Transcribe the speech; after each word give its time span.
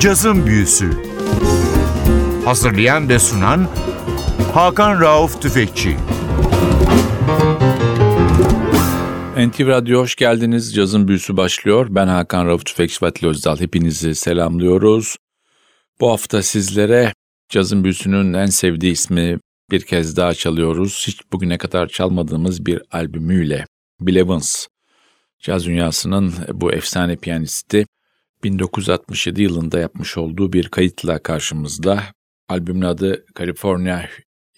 Cazın 0.00 0.46
Büyüsü 0.46 0.90
Hazırlayan 2.44 3.08
ve 3.08 3.18
sunan 3.18 3.68
Hakan 4.54 5.00
Rauf 5.00 5.42
Tüfekçi 5.42 5.96
NTV 9.36 9.66
Radyo 9.66 10.00
hoş 10.00 10.14
geldiniz. 10.14 10.74
Cazın 10.74 11.08
Büyüsü 11.08 11.36
başlıyor. 11.36 11.86
Ben 11.90 12.06
Hakan 12.06 12.46
Rauf 12.46 12.66
Tüfekçi 12.66 13.04
Vatili 13.04 13.28
Özdal. 13.30 13.60
Hepinizi 13.60 14.14
selamlıyoruz. 14.14 15.16
Bu 16.00 16.10
hafta 16.10 16.42
sizlere 16.42 17.12
Cazın 17.48 17.84
Büyüsü'nün 17.84 18.32
en 18.32 18.46
sevdiği 18.46 18.92
ismi 18.92 19.38
bir 19.70 19.80
kez 19.80 20.16
daha 20.16 20.34
çalıyoruz. 20.34 21.04
Hiç 21.06 21.32
bugüne 21.32 21.58
kadar 21.58 21.86
çalmadığımız 21.86 22.66
bir 22.66 22.82
albümüyle. 22.90 23.66
Bill 24.00 24.16
Evans, 24.16 24.66
caz 25.40 25.66
dünyasının 25.66 26.34
bu 26.52 26.72
efsane 26.72 27.16
piyanisti 27.16 27.86
1967 28.44 29.42
yılında 29.42 29.78
yapmış 29.78 30.18
olduğu 30.18 30.52
bir 30.52 30.68
kayıtla 30.68 31.22
karşımızda. 31.22 32.04
Albümün 32.48 32.82
adı 32.82 33.24
California 33.38 34.02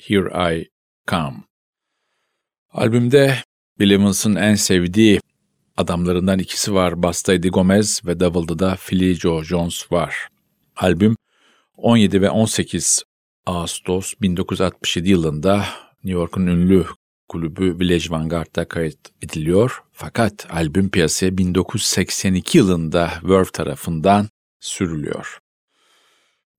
Here 0.00 0.56
I 0.56 0.68
Come. 1.08 1.36
Albümde 2.70 3.38
Bill 3.78 3.90
Evans'ın 3.90 4.34
en 4.34 4.54
sevdiği 4.54 5.20
adamlarından 5.76 6.38
ikisi 6.38 6.74
var. 6.74 7.02
Basta 7.02 7.32
Eddie 7.32 7.50
Gomez 7.50 8.00
ve 8.06 8.20
Double'da 8.20 8.58
da 8.58 8.76
Philly 8.86 9.14
Joe 9.14 9.42
Jones 9.42 9.92
var. 9.92 10.28
Albüm 10.76 11.16
17 11.76 12.22
ve 12.22 12.30
18 12.30 13.02
Ağustos 13.46 14.14
1967 14.20 15.10
yılında 15.10 15.64
New 16.04 16.20
York'un 16.20 16.46
ünlü 16.46 16.86
kulübü 17.32 17.78
Village 17.80 18.10
Vanguard'da 18.10 18.68
kayıt 18.68 18.98
ediliyor. 19.22 19.82
Fakat 19.92 20.46
albüm 20.50 20.90
piyasaya 20.90 21.38
1982 21.38 22.58
yılında 22.58 23.12
Verve 23.22 23.50
tarafından 23.52 24.28
sürülüyor. 24.60 25.38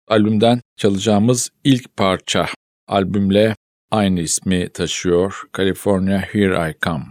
Albümden 0.07 0.61
çalacağımız 0.77 1.49
ilk 1.63 1.97
parça 1.97 2.45
albümle 2.87 3.55
aynı 3.91 4.19
ismi 4.19 4.69
taşıyor. 4.69 5.41
California 5.57 6.19
Here 6.19 6.71
I 6.71 6.75
Come. 6.81 7.05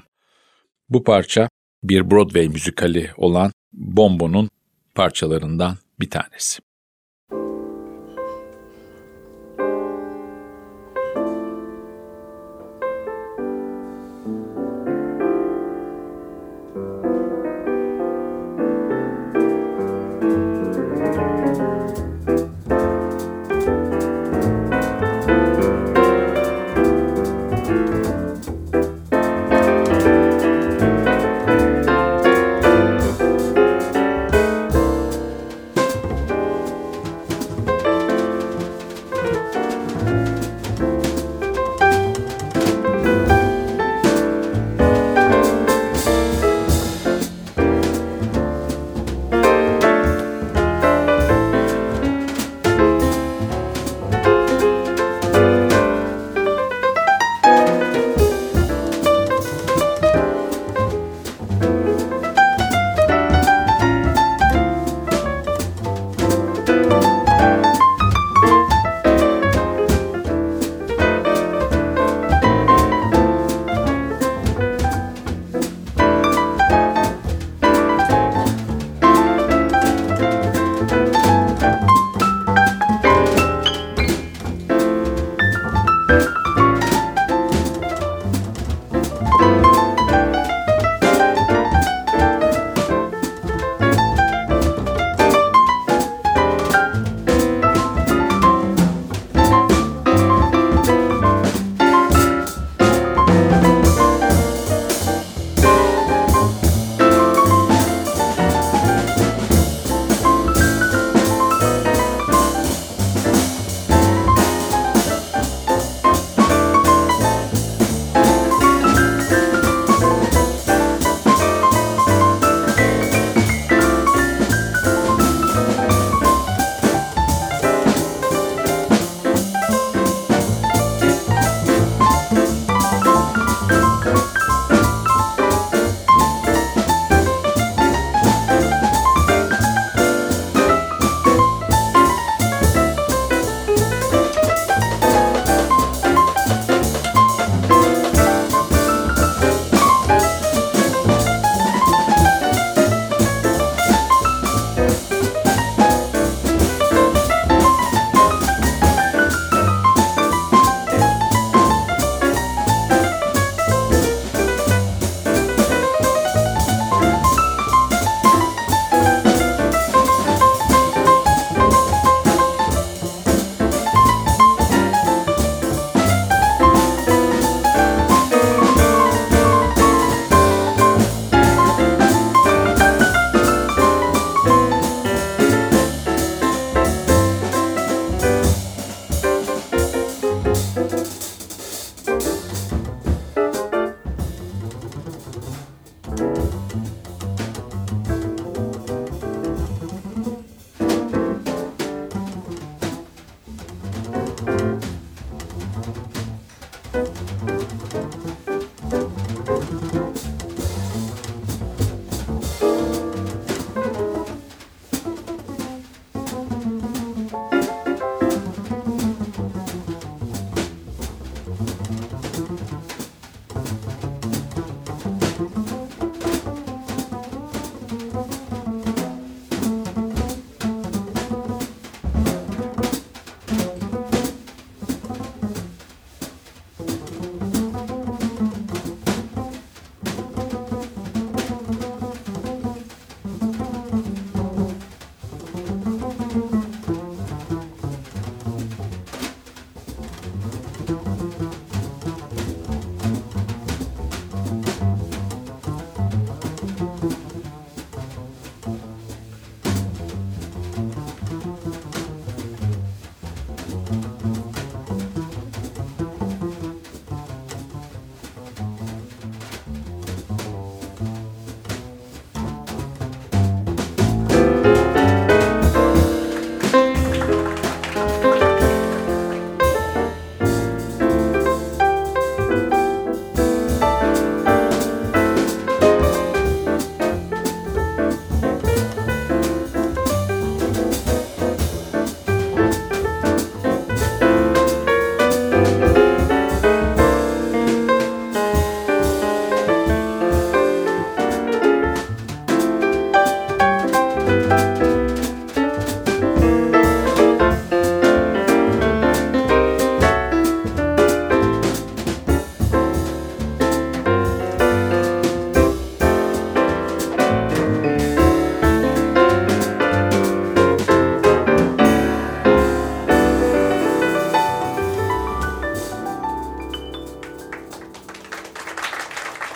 Bu 0.89 1.05
parça 1.05 1.49
bir 1.83 2.11
Broadway 2.11 2.49
müzikali 2.49 3.11
olan 3.17 3.53
Bombo'nun 3.73 4.51
parçalarından 4.95 5.77
bir 6.01 6.11
tanesi. 6.11 6.63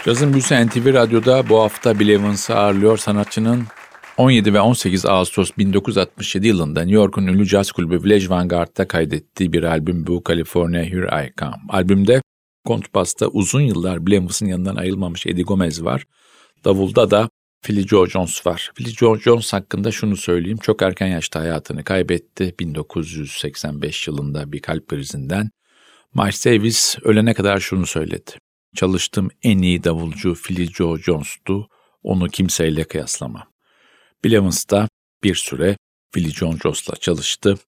Cazın 0.07 0.33
Büyüsü 0.33 0.67
NTV 0.67 0.95
Radyo'da 0.95 1.49
bu 1.49 1.61
hafta 1.61 1.99
Bill 1.99 2.09
Evans'ı 2.09 2.55
ağırlıyor 2.55 2.99
sanatçının 2.99 3.65
17 4.17 4.55
ve 4.55 4.61
18 4.61 5.07
Ağustos 5.07 5.51
1967 5.59 6.47
yılında 6.47 6.81
New 6.81 6.95
York'un 6.95 7.27
ünlü 7.27 7.47
caz 7.47 7.73
kulübü 7.73 8.05
Village 8.05 8.29
Vanguard'da 8.29 8.89
kaydettiği 8.89 9.53
bir 9.53 9.63
albüm 9.63 10.07
bu 10.07 10.23
California 10.29 10.83
Here 10.83 11.27
I 11.27 11.33
Come. 11.39 11.57
Albümde 11.69 12.23
kontrbasta 12.65 13.27
uzun 13.27 13.61
yıllar 13.61 14.07
Bill 14.07 14.13
Evans'ın 14.13 14.47
yanından 14.47 14.77
ayrılmamış 14.77 15.27
Eddie 15.27 15.43
Gomez 15.43 15.85
var. 15.85 16.05
Davulda 16.65 17.11
da 17.11 17.29
Philly 17.63 17.89
Joe 17.89 18.07
Jones 18.07 18.47
var. 18.47 18.71
Philly 18.75 18.91
Joe 18.91 19.19
Jones 19.19 19.53
hakkında 19.53 19.91
şunu 19.91 20.17
söyleyeyim. 20.17 20.59
Çok 20.63 20.83
erken 20.83 21.07
yaşta 21.07 21.41
hayatını 21.41 21.85
kaybetti. 21.85 22.55
1985 22.61 24.09
yılında 24.09 24.53
bir 24.53 24.63
kalp 24.63 24.89
krizinden. 24.89 25.51
Miles 26.15 26.47
Davis 26.47 26.97
ölene 27.03 27.35
kadar 27.35 27.61
şunu 27.61 27.87
söyledi. 27.87 28.46
Çalıştığım 28.77 29.29
en 29.43 29.59
iyi 29.59 29.85
davulcu 29.85 30.35
Philly 30.35 30.67
Joe 30.67 30.99
Jones'tu. 30.99 31.69
Onu 32.03 32.29
kimseyle 32.29 32.85
kıyaslamam. 32.85 33.49
Bill 34.25 34.33
Evans 34.33 34.69
da 34.71 34.89
bir 35.25 35.35
süre 35.35 35.77
Philly 36.13 36.31
Joe 36.31 36.57
Jones'la 36.57 36.97
çalıştı 36.97 37.59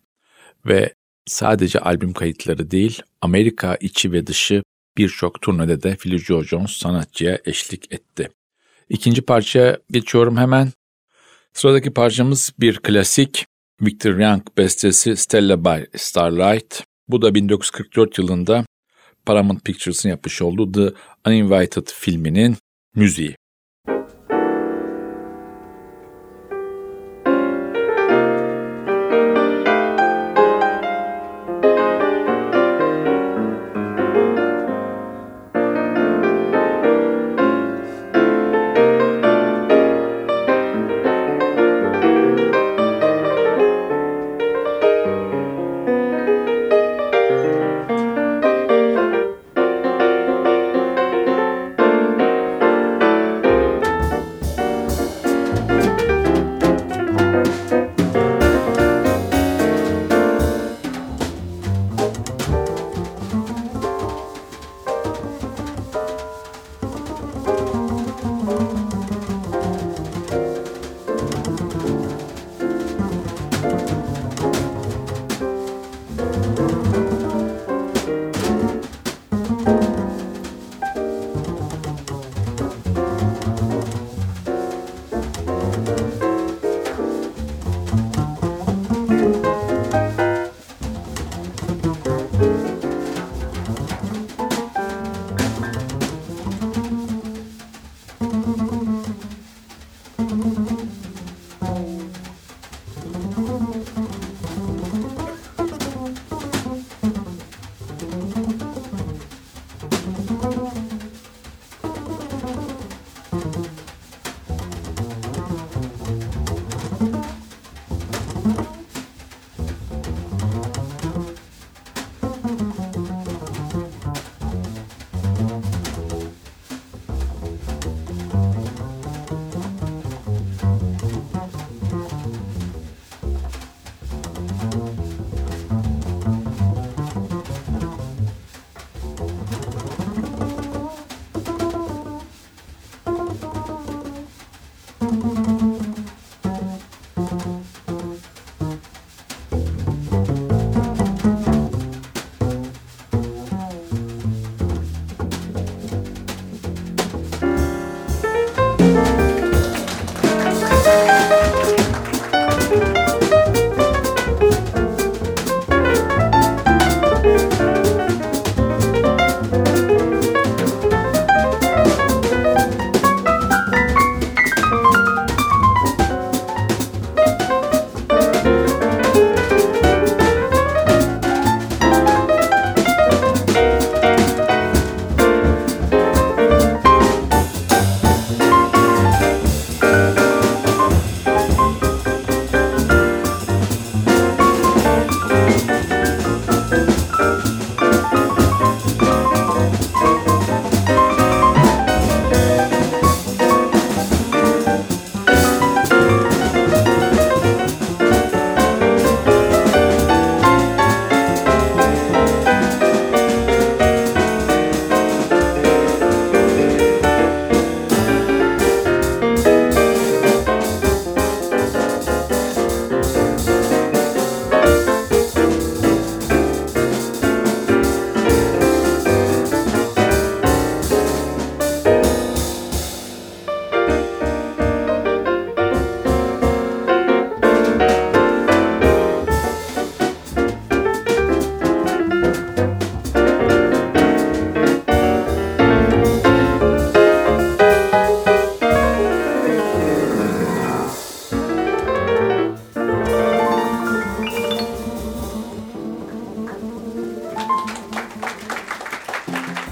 ve 0.67 0.95
sadece 1.27 1.81
albüm 1.81 2.13
kayıtları 2.13 2.71
değil 2.71 3.03
Amerika 3.21 3.77
içi 3.77 4.13
ve 4.13 4.27
dışı 4.27 4.63
birçok 4.97 5.43
turnede 5.43 5.83
de 5.83 5.97
Philly 5.97 6.19
Joe 6.19 6.43
Jones 6.43 6.71
sanatçıya 6.71 7.39
eşlik 7.45 7.93
etti. 7.93 8.31
İkinci 8.89 9.23
parça 9.23 9.79
geçiyorum 9.91 10.37
hemen. 10.37 10.73
Sıradaki 11.53 11.91
parçamız 11.91 12.53
bir 12.61 12.79
klasik 12.79 13.47
Victor 13.81 14.19
Young 14.19 14.43
bestesi 14.59 15.17
Stella 15.17 15.65
by 15.65 15.99
Starlight. 15.99 16.85
Bu 17.09 17.23
da 17.23 17.35
1944 17.35 18.19
yılında 18.19 18.65
Paramount 19.29 19.65
Pictures'ın 19.65 20.09
yapmış 20.09 20.43
olduğu 20.43 20.73
The 20.73 20.93
Uninvited 21.31 21.87
filminin 21.87 22.57
müziği. 22.95 23.37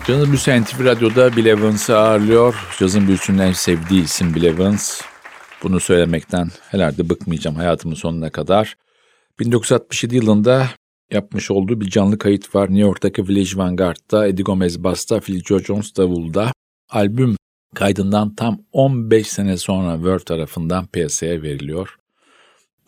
Cazın 0.06 0.26
Büyüsü 0.26 0.62
NTV 0.62 0.84
Radyo'da 0.84 1.36
Bill 1.36 1.46
Evans'ı 1.46 1.98
ağırlıyor. 1.98 2.54
Cazın 2.78 3.06
Büyüsü'nün 3.06 3.38
en 3.38 3.52
sevdiği 3.52 4.04
isim 4.04 4.34
Bill 4.34 4.44
Evans. 4.44 5.00
Bunu 5.62 5.80
söylemekten 5.80 6.48
herhalde 6.70 7.08
bıkmayacağım 7.08 7.56
hayatımın 7.56 7.94
sonuna 7.94 8.30
kadar. 8.30 8.76
1967 9.38 10.16
yılında 10.16 10.68
yapmış 11.12 11.50
olduğu 11.50 11.80
bir 11.80 11.90
canlı 11.90 12.18
kayıt 12.18 12.54
var. 12.54 12.68
New 12.68 12.80
York'taki 12.80 13.28
Village 13.28 13.56
Vanguard'da, 13.56 14.26
Eddie 14.26 14.42
Gomez 14.42 14.84
Bass'ta, 14.84 15.20
Phil 15.20 15.42
Joe 15.44 15.58
Jones 15.58 15.96
Davul'da. 15.96 16.52
Albüm 16.90 17.36
kaydından 17.74 18.34
tam 18.34 18.58
15 18.72 19.26
sene 19.26 19.56
sonra 19.56 20.04
Verve 20.04 20.24
tarafından 20.24 20.86
piyasaya 20.86 21.42
veriliyor. 21.42 21.96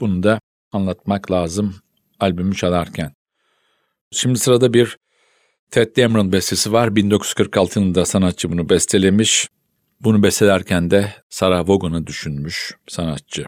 Bunu 0.01 0.23
da 0.23 0.41
anlatmak 0.73 1.31
lazım 1.31 1.75
albümü 2.21 2.55
çalarken. 2.55 3.13
Şimdi 4.13 4.39
sırada 4.39 4.75
bir 4.75 4.97
Ted 5.71 5.97
Dameron 5.97 6.33
bestesi 6.33 6.73
var. 6.73 6.97
1946 6.97 7.79
yılında 7.81 8.05
sanatçı 8.05 8.53
bunu 8.53 8.69
bestelemiş. 8.69 9.49
Bunu 10.01 10.23
bestelerken 10.23 10.91
de 10.91 11.13
Sarah 11.29 11.69
Vaughan'ı 11.69 12.07
düşünmüş 12.07 12.75
sanatçı. 12.87 13.47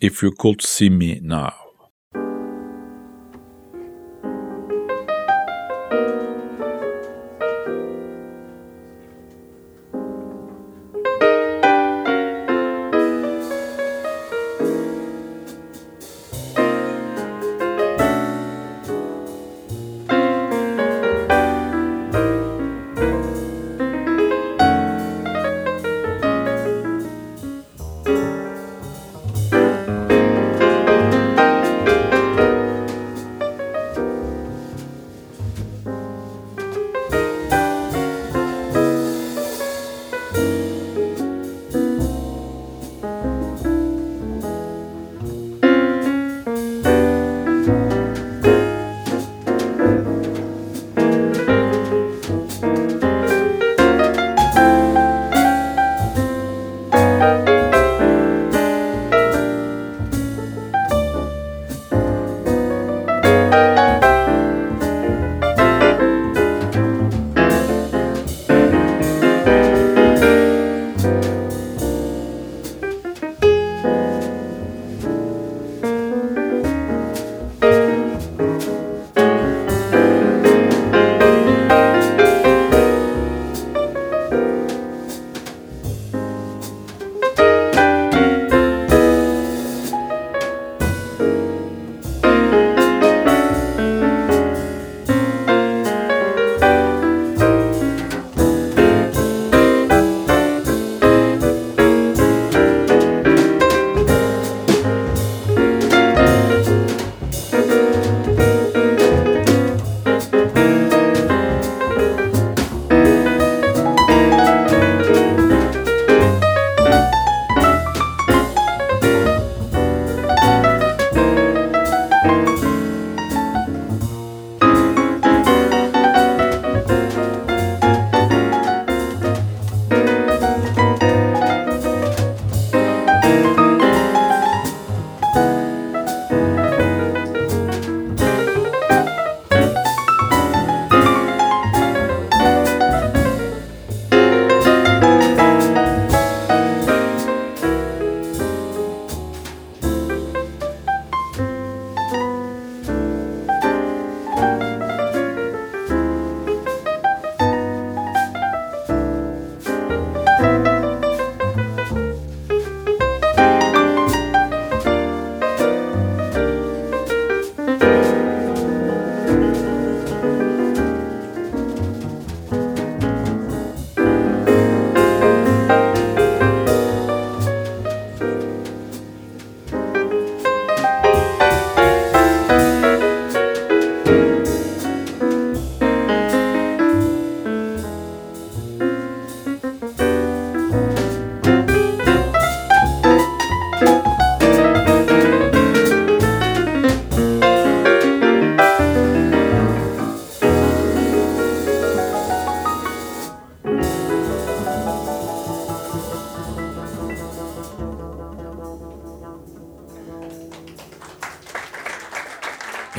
If 0.00 0.22
You 0.22 0.32
Could 0.38 0.60
See 0.60 0.90
Me 0.90 1.18
Now. 1.22 1.67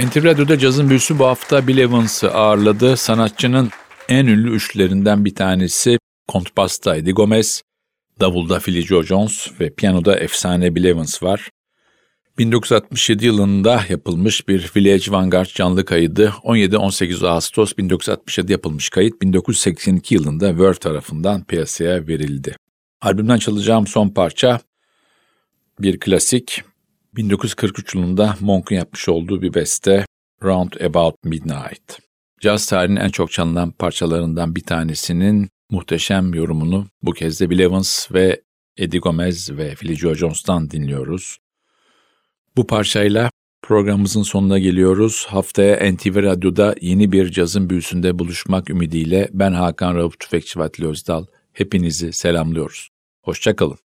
NTV 0.10 0.24
Radyo'da 0.24 0.58
cazın 0.58 0.89
büyüsü 0.89 1.20
bu 1.20 1.25
hafta 1.25 1.68
Bill 1.68 1.78
Evans'ı 1.78 2.32
ağırladı. 2.32 2.98
Sanatçının 2.98 3.70
en 4.08 4.25
ünlü 4.25 4.56
üçlerinden 4.56 5.25
bir 5.25 5.36
tanesi 5.36 6.00
kontbasta 6.28 6.96
Eddie 6.96 7.13
Gomez, 7.13 7.62
davulda 8.20 8.60
Philly 8.60 8.82
Joe 8.82 9.04
Jones 9.04 9.48
ve 9.60 9.74
piyanoda 9.74 10.20
efsane 10.20 10.75
Bill 10.75 10.84
Evans 10.84 11.24
var. 11.24 11.50
1967 12.38 13.25
yılında 13.25 13.82
yapılmış 13.89 14.48
bir 14.48 14.72
Village 14.75 15.12
Vanguard 15.12 15.50
canlı 15.56 15.86
kaydı 15.86 16.34
17-18 16.44 17.28
Ağustos 17.28 17.78
1967 17.78 18.51
yapılmış 18.51 18.89
kayıt 18.89 19.22
1982 19.22 20.16
yılında 20.16 20.60
Verve 20.60 20.74
tarafından 20.74 21.44
piyasaya 21.44 22.08
verildi. 22.08 22.56
Albümden 23.01 23.38
çalacağım 23.38 23.88
son 23.88 24.10
parça 24.10 24.60
bir 25.80 26.00
klasik 26.00 26.63
1943 27.16 27.96
yılında 27.96 28.36
Monk'un 28.39 28.75
yapmış 28.75 29.10
olduğu 29.10 29.42
bir 29.42 29.54
beste 29.54 30.06
Round 30.44 30.74
About 30.74 31.24
Midnight. 31.24 32.00
Caz 32.42 32.66
tarihinin 32.66 33.00
en 33.00 33.10
çok 33.10 33.32
çalınan 33.32 33.72
parçalarından 33.72 34.56
bir 34.56 34.63
tanesinin 34.63 35.50
muhteşem 35.72 36.34
yorumunu 36.34 36.88
bu 37.01 37.12
kez 37.12 37.42
de 37.42 37.50
Bill 37.50 37.60
Evans 37.60 38.12
ve 38.12 38.42
Eddie 38.78 39.00
Gomez 39.00 39.51
ve 39.51 39.75
Philly 39.75 39.96
Joe 39.96 40.13
Jones'tan 40.13 40.70
dinliyoruz. 40.70 41.38
Bu 42.58 42.68
parçayla 42.68 43.30
Programımızın 43.62 44.24
sonuna 44.24 44.60
geliyoruz. 44.60 45.25
Haftaya 45.30 45.92
NTV 45.92 46.24
Radyo'da 46.24 46.75
yeni 46.82 47.12
bir 47.12 47.32
cazın 47.32 47.70
büyüsünde 47.70 48.20
buluşmak 48.20 48.70
ümidiyle 48.70 49.30
ben 49.34 49.51
Hakan 49.51 49.96
Rauf 49.96 50.20
Tüfekçi 50.20 50.60
Vatli 50.60 50.88
Özdal. 50.88 51.25
Hepinizi 51.54 52.13
selamlıyoruz. 52.13 52.89
Hoşçakalın. 53.22 53.88